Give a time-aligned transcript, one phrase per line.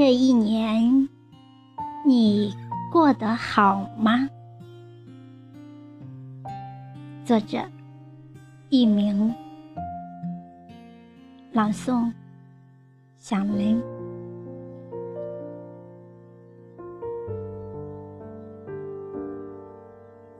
[0.00, 1.08] 这一年，
[2.06, 2.54] 你
[2.92, 4.28] 过得好吗？
[7.24, 7.58] 作者：
[8.70, 9.34] 佚名，
[11.50, 12.12] 朗诵：
[13.18, 13.82] 响铃。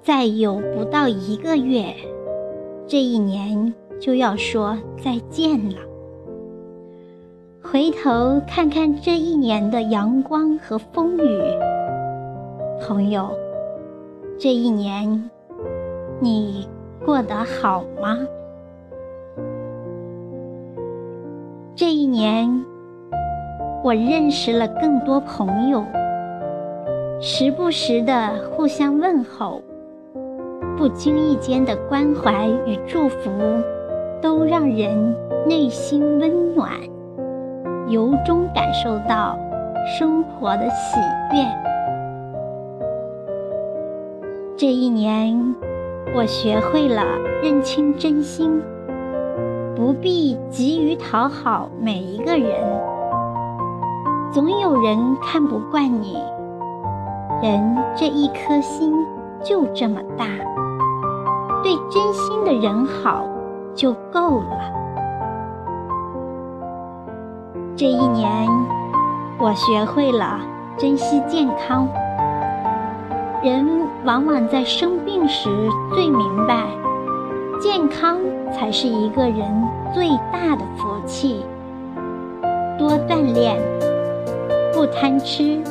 [0.01, 1.97] 再有不到一个月，
[2.87, 5.88] 这一年就要说再见了。
[7.71, 11.39] 回头看看这一年的阳光和风雨，
[12.81, 13.29] 朋友，
[14.39, 15.31] 这一年
[16.19, 16.67] 你
[17.05, 18.17] 过得好吗？
[21.77, 22.49] 这一年，
[23.85, 25.85] 我认识了更多朋友，
[27.21, 29.61] 时不时的互相问候，
[30.79, 33.31] 不经意间的关怀与祝福，
[34.23, 35.15] 都让人
[35.47, 36.71] 内心温暖。
[37.89, 39.39] 由衷感受到
[39.99, 41.01] 生活的喜
[41.33, 41.43] 悦。
[44.57, 45.55] 这一年，
[46.15, 47.03] 我学会了
[47.43, 48.61] 认清真心，
[49.75, 52.61] 不必急于讨好每一个人。
[54.31, 56.19] 总有人看不惯你，
[57.43, 58.93] 人这一颗心
[59.43, 60.27] 就这么大，
[61.63, 63.25] 对真心的人好
[63.75, 64.75] 就够了。
[67.79, 68.29] 这一年，
[69.39, 70.41] 我学会了
[70.77, 71.89] 珍惜健康。
[73.41, 73.65] 人
[74.05, 75.49] 往往在生病时
[75.95, 76.67] 最明白，
[77.61, 78.19] 健康
[78.53, 81.47] 才是一个人最大的福气。
[82.77, 83.57] 多锻炼，
[84.75, 85.63] 不贪吃，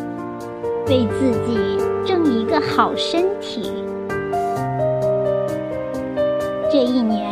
[0.88, 3.69] 为自己挣一个好身体。
[6.72, 7.29] 这一年，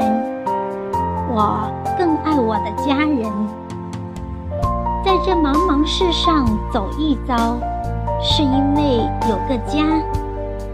[1.33, 1.65] 我
[1.97, 3.64] 更爱我的家人。
[5.15, 7.57] 在这茫茫世上走一遭，
[8.21, 8.97] 是因为
[9.29, 9.85] 有个家，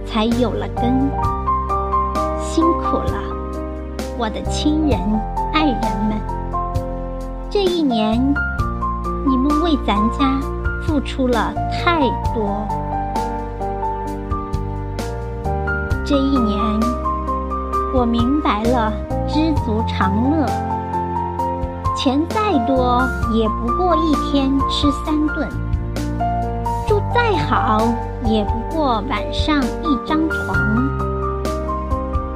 [0.03, 1.12] 才有了根。
[2.40, 3.13] 辛苦了，
[4.18, 5.00] 我的亲人、
[5.53, 6.19] 爱人们！
[7.51, 8.19] 这一年，
[9.28, 10.40] 你们为咱家
[10.88, 12.68] 付出了太多。
[16.03, 16.59] 这一年，
[17.94, 18.91] 我明白了
[19.28, 20.70] 知足常乐。
[22.03, 25.47] 钱再多也不过一天吃三顿，
[26.88, 27.94] 住再好
[28.25, 30.57] 也不过晚上一张床。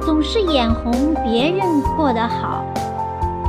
[0.00, 1.66] 总是眼红别人
[1.96, 2.64] 过得好，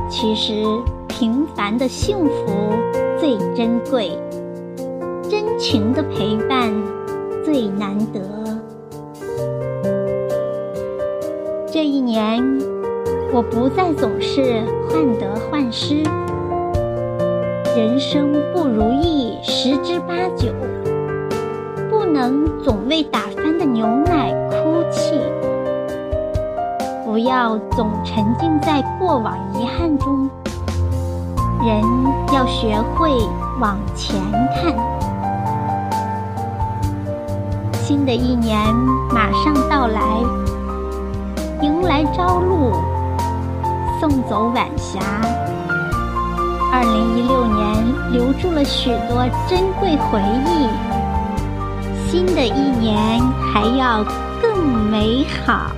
[0.09, 0.63] 其实
[1.07, 2.73] 平凡的幸福
[3.19, 4.17] 最珍贵，
[5.29, 6.73] 真情的陪伴
[7.45, 8.19] 最难得。
[11.71, 12.66] 这一年。
[13.33, 16.01] 我不再总是患得患失，
[17.75, 20.47] 人生不如意十之八九，
[21.89, 25.21] 不能总为打翻的牛奶哭泣，
[27.05, 30.29] 不要总沉浸在过往遗憾中，
[31.63, 31.81] 人
[32.33, 33.11] 要学会
[33.59, 34.19] 往前
[34.55, 34.73] 看。
[37.73, 38.57] 新的一年
[39.13, 40.01] 马上到来，
[41.61, 42.71] 迎来朝露。
[43.99, 44.99] 送走晚霞，
[46.71, 50.67] 二零一六年留住了许多珍贵回忆，
[52.07, 53.19] 新的一年
[53.51, 54.03] 还要
[54.39, 55.71] 更美好。